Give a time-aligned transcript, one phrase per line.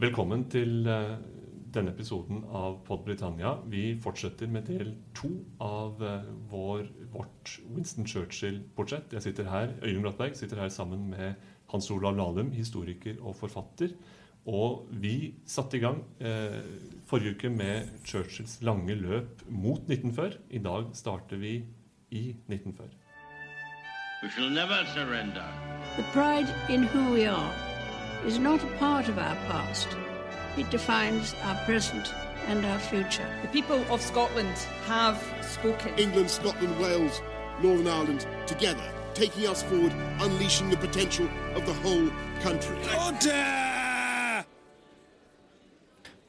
[0.00, 1.18] Velkommen til eh,
[1.74, 3.50] denne episoden av Pod Britannia.
[3.68, 5.28] Vi fortsetter med del to
[5.60, 9.12] av eh, vår, vårt Winston Churchill-portrett.
[9.12, 11.34] Jeg sitter her, Øyvind Brattberg sitter her sammen med
[11.68, 13.92] Hans Olav Lahlum, historiker og forfatter.
[14.48, 16.62] Og vi satte i gang eh,
[17.04, 20.38] forrige uke med Churchills lange løp mot 1940.
[20.48, 21.58] I dag starter vi
[22.08, 22.96] i 1940.
[24.22, 25.44] We shall never surrender.
[25.96, 27.69] The pride in who we are
[28.26, 29.88] is not a part of our past.
[30.56, 32.12] It defines our present
[32.48, 33.26] and our future.
[33.42, 34.56] The people of Scotland
[34.86, 35.98] have spoken.
[35.98, 37.22] England, Scotland, Wales,
[37.62, 42.10] Northern Ireland, together, taking us forward, unleashing the potential of the whole
[42.42, 42.76] country.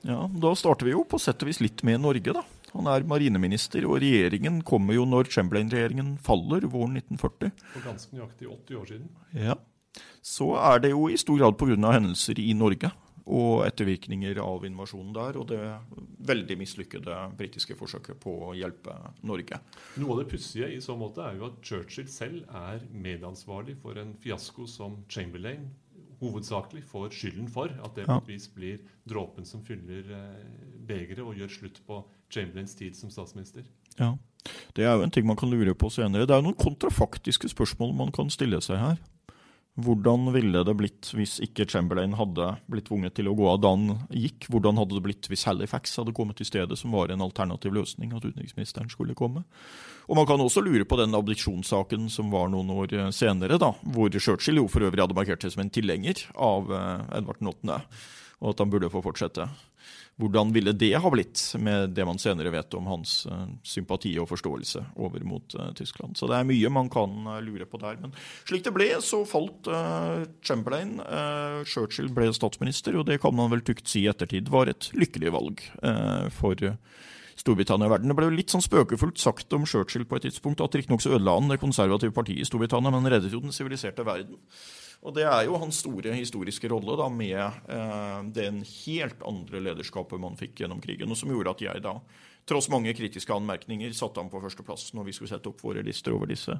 [0.04, 2.44] Ja, Da starter vi jo på sett og vis litt med Norge, da.
[2.73, 7.52] Han er marineminister, og regjeringen kommer jo når Chamberlain-regjeringen faller våren 1940.
[7.73, 9.10] For ganske nøyaktig 80 år siden.
[9.35, 9.58] Ja.
[10.22, 11.91] Så er det jo i stor grad pga.
[11.91, 12.91] hendelser i Norge
[13.32, 15.59] og ettervirkninger av invasjonen der, og det
[16.26, 19.62] veldig mislykkede britiske forsøket på å hjelpe Norge.
[20.01, 23.99] Noe av det pussige i så måte er jo at Churchill selv er medansvarlig for
[24.01, 25.70] en fiasko som Chamberlain
[26.21, 27.71] hovedsakelig får skylden for.
[27.84, 30.41] At det på et vis blir dråpen som fyller eh,
[30.88, 32.01] begeret og gjør slutt på
[32.32, 33.66] Chamberlains tid som statsminister.
[33.99, 34.16] Ja,
[34.76, 36.26] Det er jo en ting man kan lure på senere.
[36.26, 39.01] Det er jo noen kontrafaktiske spørsmål man kan stille seg her.
[39.82, 43.71] Hvordan ville det blitt hvis ikke Chamberlain hadde blitt tvunget til å gå av da
[43.74, 44.48] han gikk?
[44.51, 48.13] Hvordan hadde det blitt hvis Halifax hadde kommet til stedet, som var en alternativ løsning,
[48.15, 49.43] at utenriksministeren skulle komme?
[50.12, 54.12] Og Man kan også lure på den abdiksjonssaken som var noen år senere, da, hvor
[54.12, 57.82] Churchill jo for øvrig hadde markert seg som en tilhenger av eh, Edvard 8.,
[58.42, 59.48] og at han burde få fortsette.
[60.22, 64.28] Hvordan ville det ha blitt med det man senere vet om hans uh, sympati og
[64.30, 66.18] forståelse over mot uh, Tyskland?
[66.20, 67.97] Så det er mye man kan uh, lure på der.
[68.02, 68.14] Men
[68.50, 69.69] slik det ble, så falt
[70.46, 71.00] Chamberlain.
[71.69, 75.34] Churchill ble statsminister, og det kan man vel tykt si i ettertid var et lykkelig
[75.34, 75.64] valg
[76.36, 76.59] for
[77.42, 78.12] Storbritannia og verden.
[78.12, 81.16] Det ble jo litt sånn spøkefullt sagt om Churchill på et tidspunkt at riktignok så
[81.16, 84.38] ødela han det konservative partiet i Storbritannia, men reddet jo den siviliserte verden.
[85.01, 90.22] Og det er jo hans store historiske rolle da, med eh, den helt andre lederskapet
[90.22, 91.95] man fikk gjennom krigen, og som gjorde at jeg da,
[92.50, 96.13] tross mange kritiske anmerkninger, satte ham på førsteplass når vi skulle sette opp våre lister
[96.13, 96.53] over disse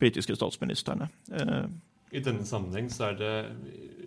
[0.00, 1.10] britiske statsministrene.
[1.36, 1.66] Eh,
[2.12, 3.34] i denne sammenheng så er det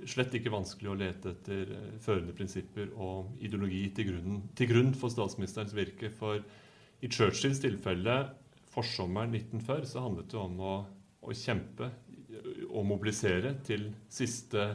[0.10, 4.92] slett ikke vanskelig å lete etter eh, førende prinsipper og ideologi til grunn, til grunn
[4.98, 6.12] for statsministerens virke.
[6.14, 6.42] For
[7.02, 8.18] i Churchills tilfelle,
[8.74, 10.76] forsommeren 1940, så handlet det om å,
[11.26, 11.90] å kjempe
[12.76, 14.68] å mobilisere til siste,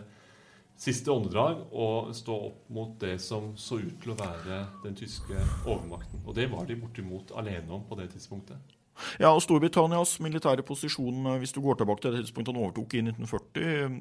[0.81, 5.37] siste åndedrag og stå opp mot det som så ut til å være den tyske
[5.67, 6.25] overmakten.
[6.25, 8.77] Og det var de bortimot alene om på det tidspunktet.
[9.21, 13.05] Ja, og Storbritannias militære posisjon hvis du går tilbake til det tidspunktet han overtok i
[13.07, 13.95] 1940,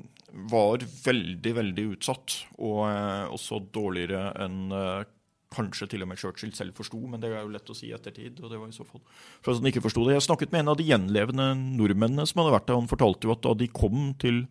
[0.52, 2.36] var veldig, veldig utsatt.
[2.58, 5.08] Og eh, også dårligere enn eh,
[5.54, 7.96] kanskje til og med Churchill selv forsto, men det er jo lett å si i
[7.96, 8.40] ettertid.
[8.44, 9.02] og det var i så fall
[9.42, 10.16] for at han ikke forsto det.
[10.18, 12.78] Jeg snakket med en av de gjenlevende nordmennene som hadde vært der.
[12.78, 14.44] Han fortalte jo at da de kom til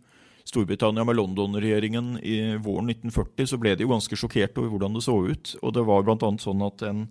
[0.48, 5.04] Storbritannia med London-regjeringen i våren 1940, så ble de jo ganske sjokkert over hvordan det
[5.04, 5.54] så ut.
[5.60, 6.30] Og det var bl.a.
[6.40, 7.02] sånn at en,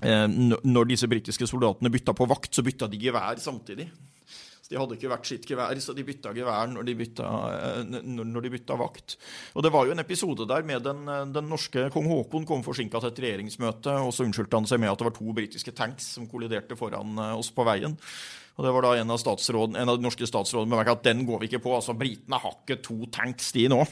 [0.00, 0.26] eh,
[0.62, 3.88] når disse britiske soldatene bytta på vakt, så bytta de gevær samtidig.
[4.64, 7.98] Så De hadde ikke hvert sitt gevær, så de bytta gevær når de bytta, eh,
[8.00, 9.18] når de bytta vakt.
[9.52, 12.64] Og Det var jo en episode der med den, eh, den norske kong Haakon kom
[12.64, 15.74] forsinka til et regjeringsmøte, og så unnskyldte han seg med at det var to britiske
[15.76, 17.98] tanks som kolliderte foran eh, oss på veien.
[18.56, 21.40] Og det var da en av, en av de norske statsrådene bemerka at den går
[21.40, 21.74] vi ikke på.
[21.74, 23.84] altså Britene har ikke to tanks, de nå.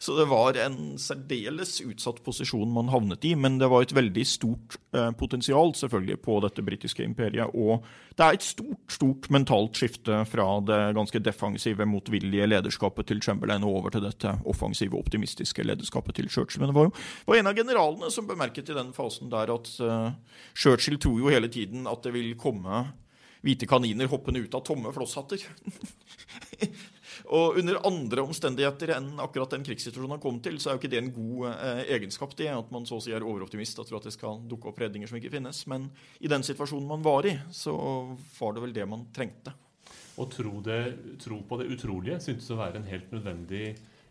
[0.00, 3.34] Så det var en særdeles utsatt posisjon man havnet i.
[3.36, 7.52] Men det var et veldig stort eh, potensial selvfølgelig på dette britiske imperiet.
[7.52, 7.84] Og
[8.16, 13.66] det er et stort, stort mentalt skifte fra det ganske defensive, motvillige lederskapet til Chamberlain
[13.68, 16.64] og over til dette offensive, optimistiske lederskapet til Churchill.
[16.64, 16.94] Men det var jo
[17.28, 20.08] var en av generalene som bemerket i den fasen der at eh,
[20.56, 22.86] Churchill tror jo hele tiden at det vil komme
[23.44, 25.44] hvite kaniner hoppende ut av tomme flosshatter.
[27.30, 30.90] Og under andre omstendigheter enn akkurat den krigssituasjonen han kom til, så er jo ikke
[30.90, 34.00] det en god eh, egenskap, det, at man så å si er overoptimist og tror
[34.00, 35.62] at det skal dukke opp redninger som ikke finnes.
[35.70, 35.86] Men
[36.18, 37.76] i den situasjonen man var i, så
[38.40, 39.54] var det vel det man trengte.
[40.20, 40.58] Å tro,
[41.22, 43.64] tro på det utrolige syntes å være en helt nødvendig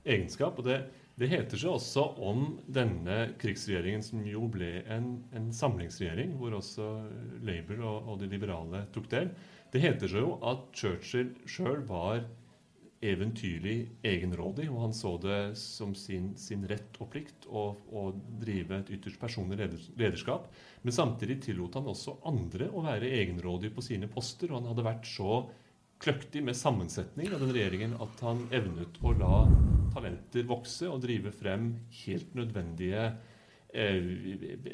[0.07, 0.57] egenskap.
[0.57, 0.80] og det
[1.19, 6.86] det heter seg også om denne krigsregjeringen, som jo ble en, en samlingsregjering, hvor også
[7.44, 9.33] Labour og, og, de liberale tok del.
[9.74, 12.24] Det heter seg jo at Churchill sjøl var
[13.00, 18.10] eventyrlig egenrådig, og han så det som sin, sin rett og plikt å, å,
[18.42, 20.50] drive et ytterst personlig lederskap.
[20.84, 24.88] Men samtidig tillot han også andre å være egenrådige på sine poster, og han hadde
[24.90, 25.46] vært så
[26.00, 29.42] kløktig med sammensetning av den regjeringen at han evnet å la
[29.96, 31.74] talenter vokse og drive frem
[32.04, 33.04] helt nødvendige
[33.72, 33.98] eh,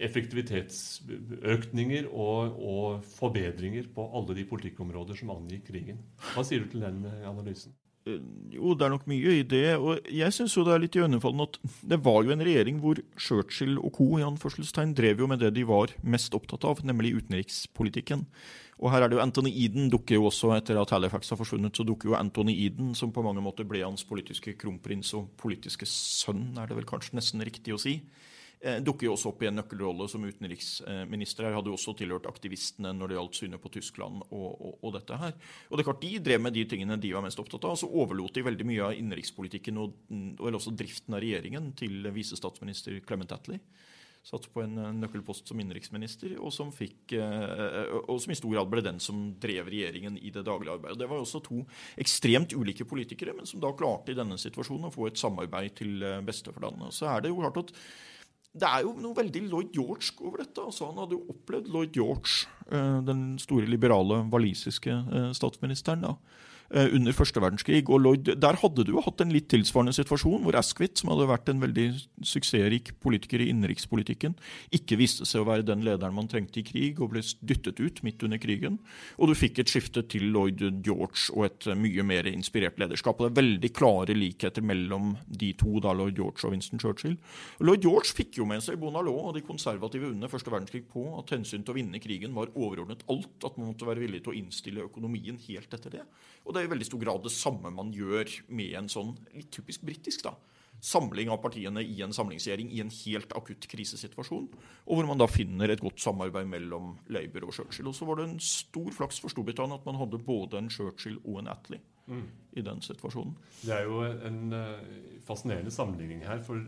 [0.05, 5.99] effektivitetsøkninger og, og forbedringer på alle de politikkområder som angikk krigen.
[6.33, 7.73] Hva sier du til den eh, analysen?
[8.05, 8.19] Eh,
[8.55, 9.75] Jo, det er nok mye i det.
[9.75, 11.57] Og jeg syns det er litt iøynefallende at
[11.91, 14.05] det var jo en regjering hvor Churchill og co.
[14.19, 18.23] i anførselstegn drev jo med det de var mest opptatt av, nemlig utenrikspolitikken.
[18.79, 21.75] Og her er det jo Anthony Eden dukker jo også, etter at Halifax har forsvunnet,
[21.75, 25.87] så dukker jo Anthony Eden, som på mange måter ble hans politiske kronprins og politiske
[25.87, 28.01] sønn, er det vel kanskje nesten riktig å si.
[28.65, 31.45] Eh, dukker jo også opp i en nøkkelrolle som utenriksminister.
[31.45, 34.95] her Hadde jo også tilhørt aktivistene når det gjaldt synet på Tyskland og, og, og
[34.95, 35.35] dette her.
[35.69, 37.75] Og det er klart De drev med de tingene de var mest opptatt av.
[37.75, 39.99] og Så overlot de veldig mye av innenrikspolitikken og,
[40.39, 43.61] og også driften av regjeringen til visestatsminister Clement Attlee.
[44.25, 48.71] Satt på en nøkkelpost som innenriksminister, og som fikk, eh, og som i stor grad
[48.71, 50.97] ble den som drev regjeringen i det daglige arbeidet.
[51.03, 51.59] Det var også to
[52.01, 56.01] ekstremt ulike politikere, men som da klarte i denne situasjonen å få et samarbeid til
[56.01, 56.97] eh, beste for landet.
[56.97, 57.75] Så er det jo klart at
[58.55, 60.63] det er jo noe veldig Lloyd George over dette.
[60.63, 66.15] altså Han hadde jo opplevd Lloyd George, eh, den store liberale walisiske eh, statsministeren, da,
[66.69, 67.83] under første verdenskrig.
[67.89, 71.27] Og Lloyd, Der hadde du jo hatt en litt tilsvarende situasjon, hvor Asquith, som hadde
[71.29, 71.87] vært en veldig
[72.25, 74.35] suksessrik politiker i innenrikspolitikken,
[74.73, 78.01] ikke viste seg å være den lederen man trengte i krig, og ble dyttet ut
[78.05, 78.79] midt under krigen.
[79.19, 83.19] Og du fikk et skifte til Lloyd George og et eh, mye mer inspirert lederskap.
[83.19, 87.17] Og det er veldig klare likheter mellom de to, da Lloyd George og Winston Churchill.
[87.63, 91.35] Lloyd George fikk jo med seg Bonalot og de konservative under første verdenskrig på at
[91.35, 94.37] hensyn til å vinne krigen var overordnet alt, at man måtte være villig til å
[94.39, 96.05] innstille økonomien helt etter det.
[96.45, 99.51] Og det er i veldig stor grad det samme man gjør med en sånn litt
[99.53, 100.35] typisk britisk, da.
[100.85, 104.49] Samling av partiene i en samlingsregjering i en helt akutt krisesituasjon.
[104.85, 107.87] Og hvor man da finner et godt samarbeid mellom Labour og Churchill.
[107.89, 111.17] Og så var det en stor flaks for Storbritannia at man hadde både en Churchill
[111.23, 111.81] og en Attlee
[112.53, 113.33] i den situasjonen.
[113.63, 114.83] Det er jo en uh,
[115.25, 116.43] fascinerende sammenligning her.
[116.45, 116.61] For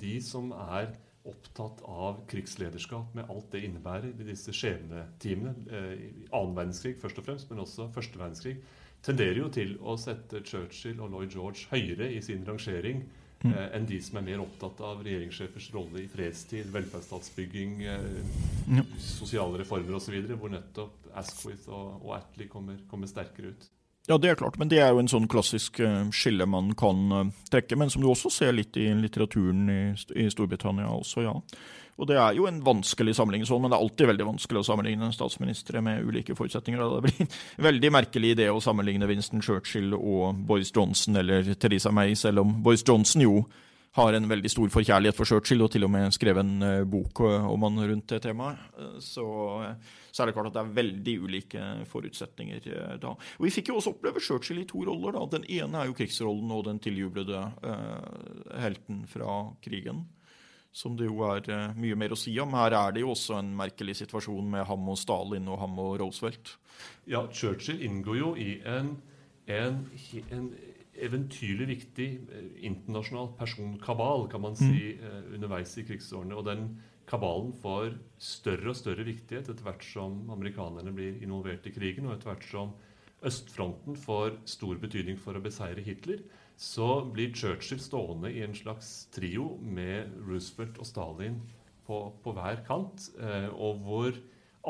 [0.00, 0.92] de som er
[1.30, 7.20] opptatt av krigslederskap med alt det innebærer i disse skjebnetimene, uh, i annen verdenskrig først
[7.22, 8.58] og fremst, men også første verdenskrig,
[9.02, 13.02] tenderer jo til å sette Churchill og Lloyd George høyere i sin rangering
[13.44, 18.22] eh, enn de som er mer opptatt av regjeringssjefers rolle i fredstid, velferdsstatsbygging, eh,
[18.76, 18.84] Ja.
[18.98, 23.70] sosiale reformer osv., hvor nettopp Asquith og, og Attlee kommer, kommer sterkere ut.
[24.10, 27.12] Ja, det er klart, men det er jo en sånn klassisk eh, skille man kan
[27.14, 31.36] eh, trekke, men som du også ser litt i litteraturen i, Storbritannia også, ja.
[32.00, 34.66] Og det er jo en vanskelig sammenligning sånn, men det er alltid veldig vanskelig å
[34.66, 36.82] sammenligne statsministre med ulike forutsetninger.
[36.82, 37.30] Det blir en
[37.68, 42.56] veldig merkelig idé å sammenligne Winston Churchill og Boris Johnson eller Theresa May, selv om
[42.64, 43.44] Boris Johnson jo
[43.98, 47.24] har en veldig stor forkjærlighet for Churchill, og til og med skrevet en eh, bok
[47.26, 48.60] eh, om han rundt det temaet.
[48.78, 49.24] Eh, Så,
[50.12, 52.68] så er det klart at det er veldig ulike forutsetninger
[53.02, 53.16] da.
[53.16, 55.12] Og Vi fikk jo også oppleve Churchill i to roller.
[55.18, 55.24] da.
[55.38, 60.06] Den ene er jo krigsrollen og den tiljublede eh, helten fra krigen.
[60.70, 62.54] Som det jo er eh, mye mer å si om.
[62.54, 65.96] Her er det jo også en merkelig situasjon med ham og Stalin og ham og
[65.98, 66.54] Roosevelt.
[67.10, 68.92] Ja, Churchill inngår jo i en,
[69.50, 69.80] en,
[70.30, 70.52] en
[71.06, 75.34] eventyrlig viktig eh, internasjonal personkabal, kan man si, mm.
[75.36, 76.36] underveis i krigsårene.
[76.36, 76.68] Og den
[77.10, 82.16] kabalen får større og større viktighet etter hvert som amerikanerne blir involvert i krigen, og
[82.16, 82.76] etter hvert som
[83.26, 86.22] østfronten får stor betydning for å beseire Hitler,
[86.60, 91.38] så blir Churchill stående i en slags trio med Roosevelt og Stalin
[91.86, 94.20] på, på hver kant, eh, og hvor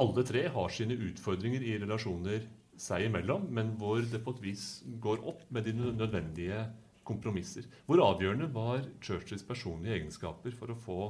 [0.00, 2.46] alle tre har sine utfordringer i relasjoner
[2.80, 4.68] seg imellom, men hvor det på et vis
[5.02, 6.62] går opp med de nødvendige
[7.06, 7.66] kompromisser.
[7.86, 11.00] Hvor avgjørende var Churchills personlige egenskaper for å få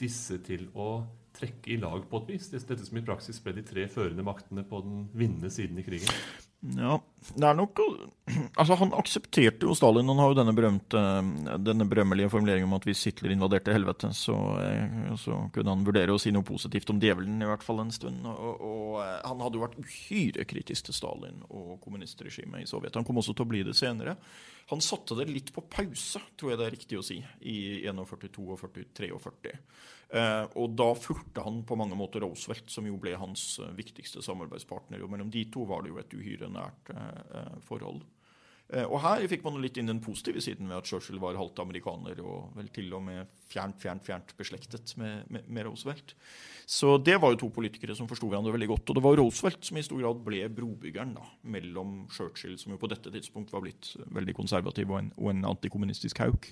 [0.00, 1.04] disse til å
[1.36, 2.50] trekke i lag på et vis?
[2.52, 6.12] Dette som i praksis ble de tre førende maktene på den vinnende siden i krigen.
[6.74, 6.96] Ja,
[7.36, 7.78] det er nok
[8.58, 10.08] Altså, han aksepterte jo Stalin.
[10.10, 11.02] Han har jo denne berømte
[11.62, 16.14] Denne berømmelige formuleringen om at hvis Hitler invaderte helvete, så, eh, så kunne han vurdere
[16.14, 18.26] å si noe positivt om djevelen, i hvert fall en stund.
[18.32, 22.98] Og, og eh, han hadde jo vært uhyre kritisk til Stalin og kommunistregimet i Sovjet.
[22.98, 24.16] Han kom også til å bli det senere.
[24.72, 28.02] Han satte det litt på pause, tror jeg det er riktig å si, i 41,
[28.34, 29.52] 42, 43.
[29.52, 29.94] Eh,
[30.56, 35.02] og da fulgte han på mange måter Roosevelt, som jo ble hans eh, viktigste samarbeidspartner.
[35.02, 38.04] Og mellom de to var det jo et uhyre nært eh, eh, forhold.
[38.74, 41.62] Eh, og her fikk man litt inn den positive siden ved at Churchill var halvt
[41.62, 46.16] amerikaner, og vel til og med fjernt, fjernt, fjernt beslektet med, med, med Roosevelt.
[46.66, 48.90] Så det var jo to politikere som forsto hverandre veldig godt.
[48.90, 52.80] Og det var Roosevelt som i stor grad ble brobyggeren da, mellom Churchill, som jo
[52.82, 56.50] på dette tidspunkt var blitt veldig konservativ og en, og en antikommunistisk hauk,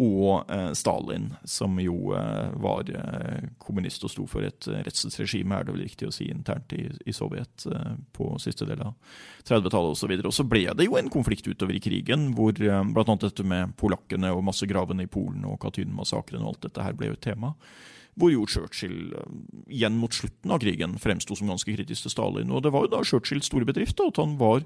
[0.00, 5.68] og eh, Stalin, som jo eh, var eh, kommunist og sto for et redselsregime, er
[5.68, 8.96] det vel riktig å si, internt i, i Sovjet eh, på siste del av
[9.44, 10.16] 30-tallet osv.
[10.16, 12.84] Og, så og så ble det jo en konflikt viktig utover i krigen, hvor eh,
[12.84, 13.16] bl.a.
[13.16, 17.16] dette med polakkene og massegravene i Polen og Katyn-massakren og alt dette her ble jo
[17.16, 17.54] et tema.
[18.14, 19.28] Hvor jo Churchill eh,
[19.68, 22.52] igjen mot slutten av krigen fremsto som ganske kritisk til Stalin.
[22.52, 24.62] Og det var jo da Churchills store bedrift da, at han var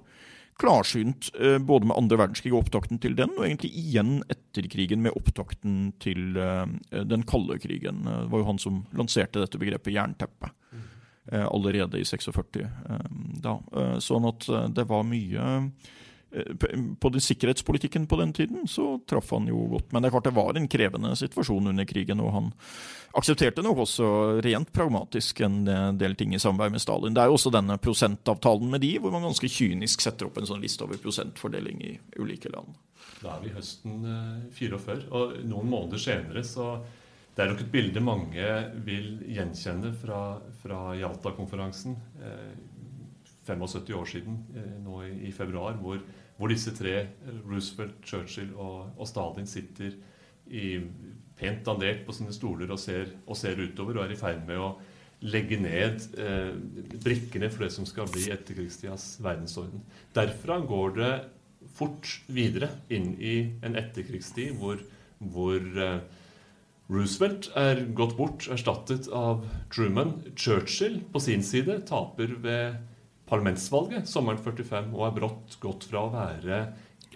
[0.61, 5.03] klarsynt eh, både med andre verdenskrig og opptakten til den, og egentlig igjen etter krigen
[5.05, 8.05] med opptakten til den kalde krigen.
[8.07, 10.53] Det var jo han som lanserte dette begrepet jernteppe
[11.27, 12.63] allerede i 46.
[13.43, 13.57] Da.
[13.99, 14.47] Sånn at
[14.79, 15.47] det var mye
[17.01, 19.93] på den sikkerhetspolitikken på den tiden så traff han jo godt.
[19.93, 22.51] Men det er klart det var en krevende situasjon under krigen, og han
[23.17, 24.09] aksepterte nok også
[24.45, 25.63] rent pragmatisk en
[25.97, 27.15] del ting i samarbeid med Stalin.
[27.17, 30.51] Det er jo også denne prosentavtalen med de, hvor man ganske kynisk setter opp en
[30.51, 32.75] sånn liste over prosentfordeling i ulike land.
[33.23, 34.05] Da er vi høsten
[34.55, 36.75] 44, eh, og noen måneder senere så
[37.37, 38.45] det er nok et bilde mange
[38.87, 40.21] vil gjenkjenne fra,
[40.63, 41.97] fra Jalta-konferansen.
[42.25, 42.53] Eh,
[43.47, 46.01] 75 år siden, eh, nå i, februar, hvor,
[46.37, 47.07] hvor, disse tre,
[47.47, 49.95] Roosevelt, Churchill og, og Stalin, sitter
[50.47, 50.81] i,
[51.37, 54.61] pent dandert på sine stoler og ser, og ser, utover og er i ferd med
[54.61, 54.71] å
[55.27, 56.53] legge ned eh,
[57.05, 59.83] brikkene for det som skal bli etterkrigstidas verdensorden.
[60.17, 61.13] Derfra går det
[61.77, 64.81] fort videre inn i en etterkrigstid hvor,
[65.19, 65.99] hvor eh,
[66.87, 69.43] Roosevelt er gått bort, erstattet av
[69.75, 70.21] Truman.
[70.39, 72.77] Churchill på sin side taper ved
[73.27, 76.61] parlamentsvalget sommeren 45 og er brått gått fra å være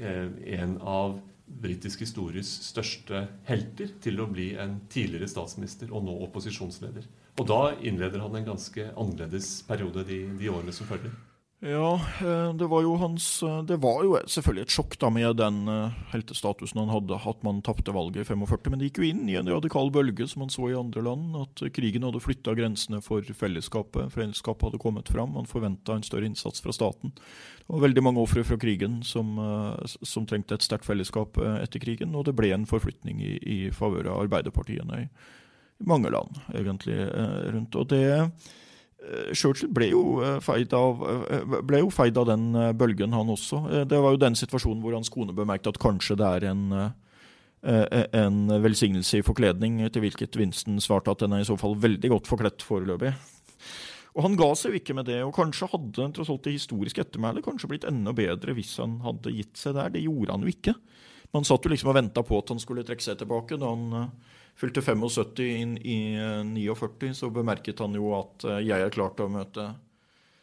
[0.03, 1.19] eh, en av
[1.61, 7.09] britisk histories største helter til å bli en tidligere statsminister og nå opposisjonsleder.
[7.41, 11.15] Og da innleder han en ganske annerledes periode de, de årene som følger.
[11.63, 15.35] Ja, eh, det var jo hans eh, Det var jo selvfølgelig et sjokk da med
[15.37, 18.71] den eh, heltestatusen han hadde, at man tapte valget i 45.
[18.73, 21.37] Men det gikk jo inn i en radikal bølge som man så i andre land.
[21.37, 24.09] At krigen hadde flytta grensene for fellesskapet.
[24.15, 25.35] Fellesskapet hadde kommet fram.
[25.37, 27.13] Man forventa en større innsats fra staten.
[27.13, 29.37] Det var veldig mange ofre fra krigen som,
[29.85, 32.17] som, trengte et sterkt fellesskap etter krigen.
[32.17, 35.07] Og det ble en forflytning i, i favør av arbeiderpartiene i,
[35.85, 36.99] i mange land, egentlig,
[37.53, 37.77] rundt.
[37.77, 38.03] Og det
[39.33, 43.63] Churchill ble jo eh, feid av, eh, ble jo feid av den bølgen, han også.
[43.89, 46.65] Det var jo den situasjonen hvor hans kone bemerket at kanskje det er en,
[47.63, 52.13] en velsignelse i forkledning, til hvilket Winston svarte at den er i så fall veldig
[52.13, 53.15] godt forkledt foreløpig.
[54.17, 57.05] Og han ga seg jo ikke med det, og kanskje hadde tross alt det historiske
[57.05, 59.93] ettermælet kanskje blitt enda bedre hvis han hadde gitt seg der.
[59.95, 60.75] Det gjorde han jo ikke.
[61.35, 63.59] Man satt jo liksom og venta på at han skulle trekke seg tilbake.
[63.61, 64.11] da han
[64.61, 66.01] fylte 75 inn i
[66.45, 69.71] 49, eh, så bemerket han jo at eh, jeg er klar til å møte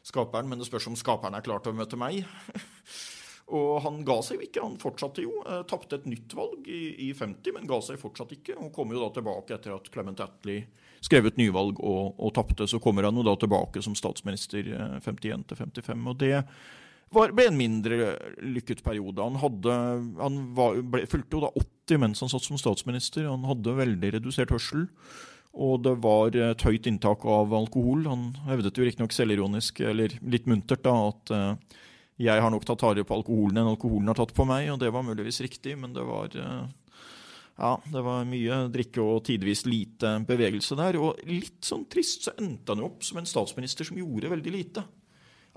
[0.08, 2.24] skaperen, men det spørs om skaperen er klar til å møte meg.
[3.58, 5.36] og han ga seg jo ikke, han fortsatte jo.
[5.46, 8.58] Eh, Tapte et nytt valg i, i, 50, men ga seg fortsatt ikke.
[8.58, 10.66] Og kom jo da tilbake etter at Clement Attlee
[11.06, 12.66] skrev et nyvalg og, og tapte.
[12.70, 14.66] Så kommer han jo da tilbake som statsminister
[15.04, 16.08] 51 til 55.
[16.10, 16.36] og det
[17.14, 18.12] var, ble en mindre
[18.44, 19.24] lykket periode.
[19.24, 19.74] Han, hadde,
[20.20, 23.30] han var, ble, fulgte jo da 80 mens han satt som statsminister.
[23.30, 24.88] Han hadde veldig redusert hørsel.
[25.58, 28.04] Og det var et høyt inntak av alkohol.
[28.12, 31.80] Han hevdet jo riktignok selvironisk, eller litt muntert, da, at uh,
[32.22, 34.68] jeg har nok tatt hardere på alkoholen enn alkoholen har tatt på meg.
[34.74, 36.68] Og det var muligvis riktig, men det var uh,
[37.58, 41.00] ja, det var mye drikke og tidvis lite bevegelse der.
[41.02, 44.54] Og litt sånn trist så endte han jo opp som en statsminister som gjorde veldig
[44.54, 44.86] lite.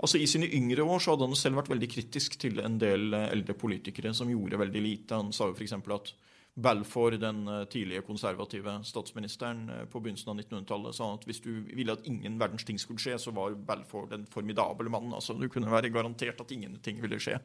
[0.01, 3.13] Altså I sine yngre år så hadde han selv vært veldig kritisk til en del
[3.13, 5.17] eh, eldre politikere som gjorde veldig lite.
[5.17, 5.77] Han sa jo f.eks.
[5.77, 6.13] at
[6.53, 11.51] Balfour, den eh, tidlige konservative statsministeren eh, på begynnelsen av 1900-tallet, sa at hvis du
[11.69, 15.13] ville at ingen verdens ting skulle skje, så var Balfour den formidable mannen.
[15.15, 17.37] Altså Du kunne være garantert at ingenting ville skje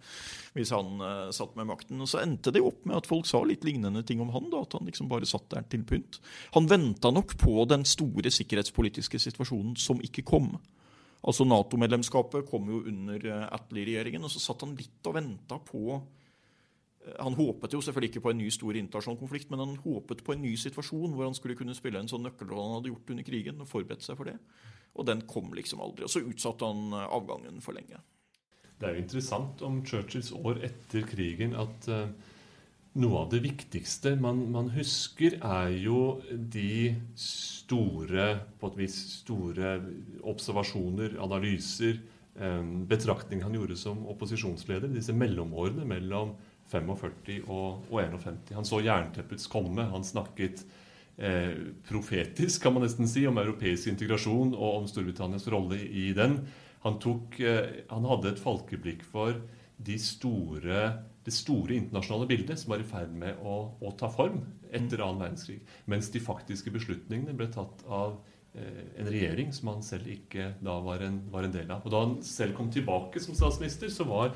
[0.56, 2.00] hvis han uh, satt med makten.
[2.02, 4.64] Og Så endte det opp med at folk sa litt lignende ting om han, da,
[4.66, 6.18] at han liksom bare satt der til pynt.
[6.56, 10.56] Han venta nok på den store sikkerhetspolitiske situasjonen som ikke kom.
[11.24, 15.84] Altså Nato-medlemskapet kom jo under eh, Attlee-regjeringen, og så satt han litt og venta på
[15.96, 20.22] eh, Han håpet jo selvfølgelig ikke på en ny stor internasjonal konflikt, men han håpet
[20.26, 23.14] på en ny situasjon hvor han skulle kunne spille en sånn nøkkelrolle han hadde gjort
[23.14, 24.36] under krigen, og forberedt seg for det.
[24.96, 26.06] Og den kom liksom aldri.
[26.06, 28.02] Og så utsatte han eh, avgangen for lenge.
[28.76, 32.10] Det er jo interessant om Churchills år etter krigen at uh,
[32.96, 38.28] noe av det viktigste man, man, husker, er jo de store
[38.60, 39.76] på et vis store
[40.26, 42.00] observasjoner, analyser,
[42.38, 44.92] eh, betraktninger han gjorde som opposisjonsleder.
[44.92, 46.34] Disse mellomårene mellom
[46.70, 48.54] 45 og, og 51.
[48.56, 49.86] Han så jernteppets komme.
[49.92, 50.64] Han snakket
[51.16, 51.54] eh,
[51.88, 56.40] profetisk, kan man nesten si, om europeisk integrasjon og om Storbritannias rolle i den.
[56.86, 59.36] Han, tok, eh, han hadde et falkeblikk for
[59.86, 60.88] de store
[61.26, 65.24] det store internasjonale bildet som var i ferd med å, å ta form etter annen
[65.24, 65.58] verdenskrig.
[65.90, 68.20] Mens de faktiske beslutningene ble tatt av
[68.54, 71.82] eh, en regjering som han selv ikke da var en, var en, del av.
[71.82, 74.34] Og Da han selv kom tilbake som statsminister, så var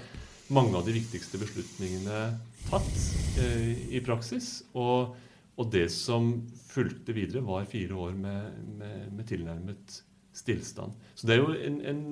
[0.50, 2.20] mange av de viktigste beslutningene
[2.66, 3.02] tatt
[3.38, 4.56] eh, i praksis.
[4.74, 5.14] Og,
[5.54, 6.32] og, det som
[6.66, 10.00] fulgte videre, var fire år med, med, med tilnærmet
[10.34, 10.98] stillstand.
[11.14, 12.02] Så det er jo en, en,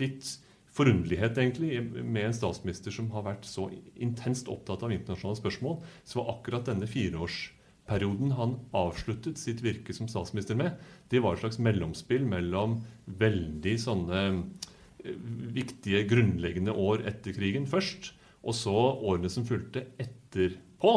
[0.00, 0.28] litt
[0.76, 5.78] forunderlighet egentlig med en statsminister som har vært så intenst opptatt av internasjonale spørsmål.
[6.04, 10.76] Så var akkurat denne fireårsperioden han avsluttet sitt virke som statsminister med,
[11.08, 15.16] det var et slags mellomspill mellom veldig sånne eh,
[15.56, 18.12] viktige, grunnleggende år etter krigen først,
[18.46, 20.96] og så årene som fulgte etterpå,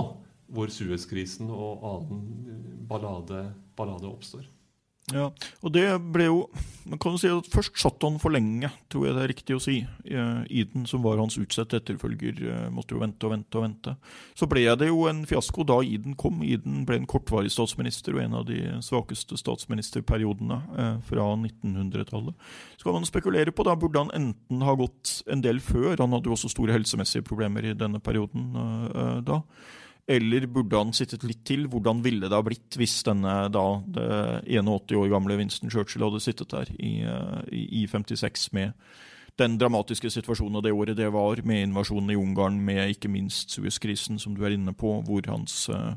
[0.49, 4.47] hvor Suez-krisen og annen ballade, ballade oppstår.
[5.09, 5.29] Ja,
[5.63, 6.41] og det ble jo
[6.89, 9.53] Man kan jo si at først satt han for lenge, tror jeg det er riktig
[9.53, 9.75] å si.
[10.09, 13.93] Iden, som var hans utsette etterfølger, eh, måtte jo vente og vente og vente.
[14.33, 16.41] Så ble det jo en fiasko da Iden kom.
[16.41, 22.49] Iden ble en kortvarig statsminister og en av de svakeste statsministerperiodene eh, fra 1900-tallet.
[22.79, 26.15] Så kan man spekulere på da burde han enten ha gått en del før, han
[26.17, 29.43] hadde jo også store helsemessige problemer i denne perioden eh, da.
[30.09, 31.67] Eller burde han sittet litt til?
[31.69, 33.65] Hvordan ville det ha blitt hvis denne da,
[34.41, 38.73] 81 år gamle Winston Churchill hadde sittet der i, eh, i, i 56 med
[39.39, 43.53] den dramatiske situasjonen og det året det var, med invasjonen i Ungarn, med ikke minst
[43.53, 45.93] Suez-krisen, som du er inne på, hvor hans uh,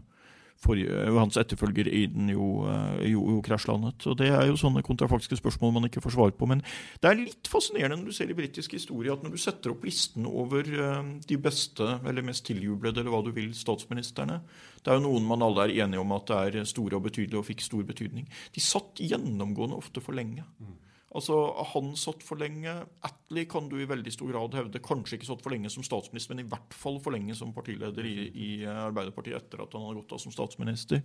[0.62, 4.06] forrige, hans etterfølger Aiden jo, eh, jo, jo krasjlandet.
[4.10, 6.48] Og Det er jo sånne kontrafaktiske spørsmål man ikke får svar på.
[6.50, 6.62] Men
[7.02, 9.84] det er litt fascinerende når du ser i britisk historie at når du setter opp
[9.86, 14.40] listen over eh, de beste eller mest tiljublede eller hva du vil, statsministrene
[14.82, 17.38] Det er jo noen man alle er enige om at det er store og betydelige
[17.38, 18.26] og fikk stor betydning.
[18.54, 20.44] De satt gjennomgående ofte for lenge.
[20.58, 20.78] Mm.
[21.12, 21.36] Altså,
[21.74, 22.72] Han satt for lenge.
[23.04, 26.34] Atlee kan du i veldig stor grad hevde kanskje ikke satt for lenge som statsminister,
[26.34, 30.00] men i hvert fall for lenge som partileder i, i Arbeiderpartiet etter at han hadde
[30.00, 31.02] gått av som statsminister.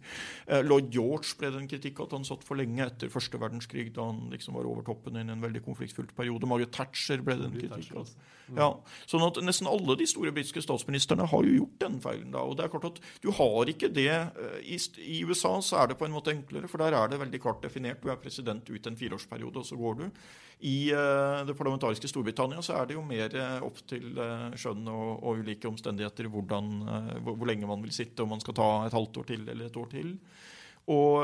[0.47, 3.89] Eh, Lloyd George ble det en kritikk at han satt for lenge etter første verdenskrig,
[3.95, 6.47] da han liksom var over toppen i en veldig konfliktfylt periode.
[6.47, 8.15] Margaret Thatcher ble det en kritikk av.
[8.55, 8.69] Ja,
[9.09, 12.31] sånn at Nesten alle de store britiske statsministrene har jo gjort den feilen.
[12.31, 15.81] da, og det er klart at Du har ikke det eh, I, I USA så
[15.81, 17.99] er det på en måte enklere, for der er det veldig klart definert.
[18.03, 20.27] Du er president ut en fireårsperiode, og så går du.
[20.65, 24.87] I uh, det parlamentariske Storbritannia så er det jo mer uh, opp til uh, skjønn
[24.89, 26.71] og, og, ulike omstendigheter hvordan,
[27.21, 29.67] hvor, hvor, lenge man vil sitte, om man skal ta et halvt år til eller
[29.69, 30.15] et år til.
[30.87, 31.19] Og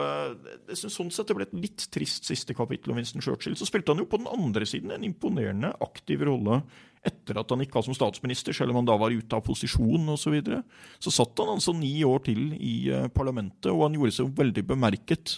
[0.67, 3.55] jeg synes Sånn sett det ble et litt trist siste kapittel om Winston Churchill.
[3.55, 6.59] Så spilte han jo på den andre siden en imponerende aktiv rolle
[7.07, 10.11] etter at han gikk av som statsminister, selv om han da var ute av posisjon
[10.11, 10.19] osv.
[10.19, 10.59] Så, videre.
[10.99, 12.75] så satt han altså ni år til i
[13.15, 15.37] parlamentet, og han gjorde seg veldig bemerket.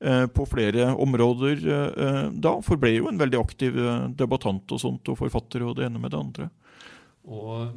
[0.00, 2.30] Eh, på flere områder da.
[2.32, 2.54] da.
[2.64, 6.14] Forble jo en veldig aktiv eh, debattant og sånt, og forfatter og det ene med
[6.14, 6.46] det andre.
[7.28, 7.74] Og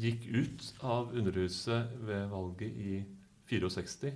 [0.00, 3.02] gikk ut av Underhuset ved valget i
[3.50, 4.14] 64.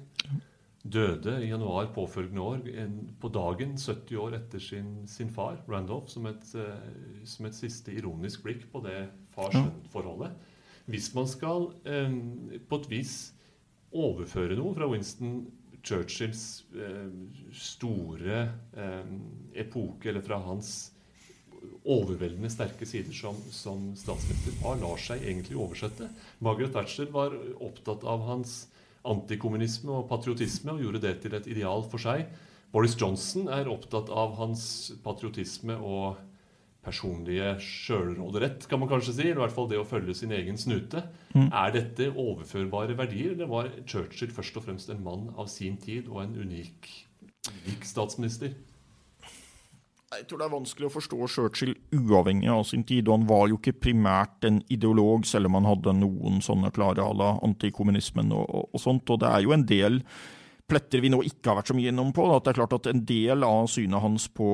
[0.85, 6.09] Døde i januar påfølgende år, en, på dagen 70 år etter sin, sin far, Randolph,
[6.13, 6.45] som et,
[7.29, 10.33] som et, siste ironisk blikk på det far-sønn-forholdet.
[10.89, 12.17] Hvis man skal eh,
[12.69, 13.15] på et vis
[13.93, 15.39] overføre noe fra Winston
[15.85, 17.11] Churchills eh,
[17.53, 18.41] store
[18.77, 19.15] eh,
[19.65, 20.75] epoke, eller fra hans
[21.85, 26.09] overveldende sterke sider som, som statsminister, hva lar seg egentlig oversette?
[26.45, 28.65] Margaret Thatcher var opptatt av hans
[29.05, 32.25] antikommunisme og patriotisme og gjorde det til et ideal for seg.
[32.73, 34.65] Boris Johnson er opptatt av hans
[35.05, 36.17] patriotisme og
[36.85, 39.25] personlige sjølråderett, kan man kanskje si.
[39.29, 41.03] Eller i hvert fall det å følge sin egen snute.
[41.35, 41.49] Mm.
[41.49, 46.11] Er dette overførbare verdier, eller var Churchill først og fremst en mann av sin tid
[46.13, 46.93] og en unik,
[47.51, 48.55] unik statsminister?
[50.15, 53.09] Jeg tror det er vanskelig å forstå Churchill uavhengig av sin tid.
[53.09, 57.03] og Han var jo ikke primært en ideolog, selv om han hadde noen sånne klare
[57.03, 59.11] à la antikommunismen og, og, og sånt.
[59.11, 60.01] Og det er jo en del
[60.69, 62.25] pletter vi nå ikke har vært så mye innom på.
[62.33, 64.49] At det er klart at En del av synet hans på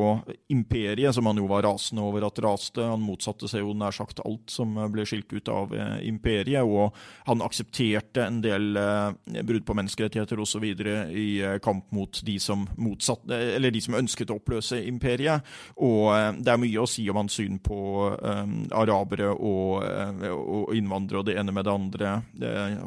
[0.50, 4.22] imperiet, som han jo var rasende over at raste Han motsatte seg jo nær sagt
[4.24, 6.66] alt som ble skilt ut av eh, imperiet.
[6.66, 6.94] Og
[7.28, 10.66] han aksepterte en del eh, brudd på menneskerettigheter osv.
[10.66, 15.46] i eh, kamp mot de som, motsatte, eller de som ønsket å oppløse imperiet.
[15.78, 17.78] Og det er mye å si om hans syn på
[18.10, 19.84] um, arabere og,
[20.30, 22.12] og, innvandrere og det ene med det andre.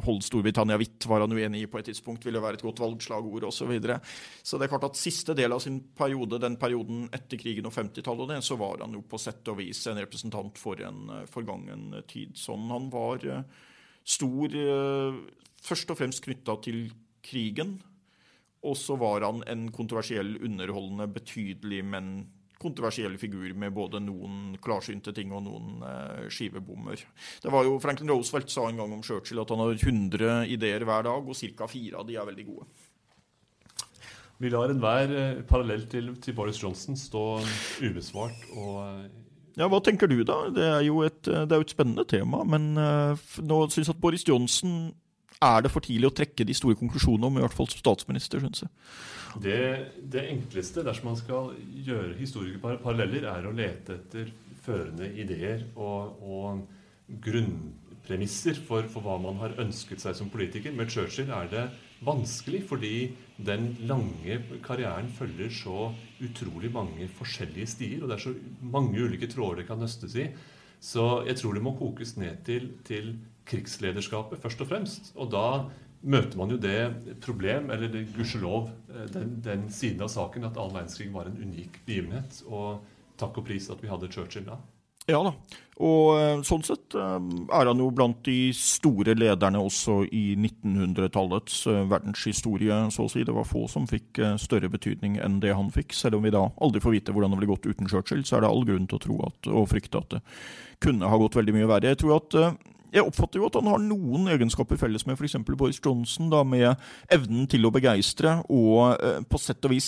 [0.06, 3.13] Hold Storbritannia hvitt var han uenig i på et tidspunkt, ville være et godt valgslag
[3.14, 3.64] slagord osv.
[3.64, 4.00] Så, videre.
[4.44, 7.76] så det er klart at siste del av sin periode, den perioden etter krigen og
[7.76, 12.02] 50-tallet, så var han jo på sett og vis en representant for en eh, forgangen
[12.10, 12.36] tid.
[12.40, 13.48] Sånn han var eh,
[14.04, 15.24] stor eh,
[15.64, 16.86] først og fremst knytta til
[17.24, 17.78] krigen.
[18.64, 22.14] Og så var han en kontroversiell, underholdende, betydelig, men
[22.64, 27.02] kontroversiell figur med både noen klarsynte ting og noen eh, skivebommer.
[27.44, 30.88] Det var jo Franklin Roosevelt sa en gang om Churchill at han har 100 ideer
[30.88, 31.68] hver dag, og ca.
[31.68, 32.70] fire av de er veldig gode.
[34.44, 37.28] Vi lar enhver eh, parallell til, til, Boris Johnson stå
[37.84, 38.50] ubesvart.
[38.58, 39.06] Og,
[39.56, 40.40] Ja, Hva tenker du, da?
[40.50, 42.42] Det er jo et, det er et spennende tema.
[42.44, 44.88] Men nå syns jeg at Boris Johnson
[45.44, 48.44] er det for tidlig å trekke de store konklusjonene om, i hvert fall som statsminister,
[48.44, 48.72] syns jeg.
[49.44, 49.60] Det,
[50.14, 51.54] det, enkleste dersom man skal
[51.88, 54.30] gjøre historiske paralleller, er å lete etter
[54.64, 60.76] førende ideer og, og grunnpremisser for, for, hva man har ønsket seg som politiker.
[60.76, 61.66] Med Churchill er det
[62.06, 62.96] vanskelig fordi
[63.38, 65.92] den lange karrieren følger så
[66.22, 70.28] utrolig mange forskjellige stier, og det er så mange ulike tråder det kan nøstes i.
[70.84, 73.16] Så jeg tror det må kokes ned til, til
[73.50, 75.14] krigslederskapet, først og fremst.
[75.16, 75.46] Og da
[76.04, 80.60] møter man jo det problem, eller det, gudskjelov, eh, den, den siden av saken at
[80.60, 82.44] annen verdenskrig var en unik begivenhet.
[82.46, 82.84] Og
[83.20, 84.60] takk og pris at vi hadde Churchill da.
[85.10, 85.34] Ja da.
[85.84, 87.16] Og eh, sånn sett eh,
[87.58, 93.26] er han jo blant de store lederne også i 1900-tallets verdenshistorie, så å si.
[93.26, 95.96] Det var få som fikk større betydning enn det han fikk.
[95.98, 98.46] Selv om vi da aldri får vite hvordan det ville gått uten Churchill, så er
[98.46, 100.24] det all grunn til å tro at, og frykte at det
[100.84, 101.94] kunne ha gått veldig mye verre.
[101.94, 102.40] Jeg tror at
[102.94, 105.40] jeg oppfatter jo at han har noen egenskaper felles med f.eks.
[105.58, 106.76] Boris Johnson, da, med
[107.14, 109.88] evnen til å begeistre og eh, på sett og vis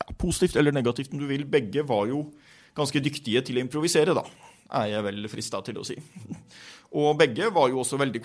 [0.00, 1.44] ja, positivt eller negativt, om du vil.
[1.44, 2.24] Begge var jo
[2.76, 4.24] ganske dyktige til å improvisere, da,
[4.80, 5.96] er jeg vel frista til å si.
[6.90, 8.20] Og begge var jo også veldig,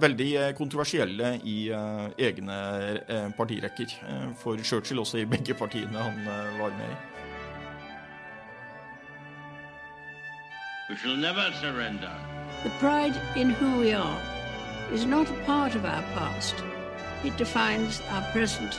[0.00, 2.56] veldig eh, kontroversielle i uh, egne
[3.08, 3.94] uh, partirekker.
[4.04, 6.20] Uh, for Churchill også i begge partiene han
[6.60, 6.96] var med i.
[10.90, 12.12] We shall never surrender.
[12.62, 14.20] The pride in who we are
[14.92, 16.54] is not a part of our past.
[17.24, 18.78] It defines our present